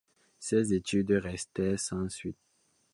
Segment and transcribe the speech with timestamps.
[0.39, 2.49] Ces études restèrent sans suites.